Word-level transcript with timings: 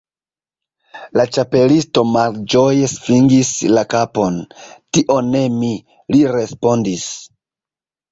La 1.19 1.23
Ĉapelisto 1.35 2.03
malĝoje 2.13 2.87
svingis 2.93 3.51
la 3.73 3.83
kapon. 3.91 4.39
"Tion 4.97 5.29
ne 5.35 5.43
mi," 5.59 5.71
li 6.15 6.23
respondis." 6.37 7.05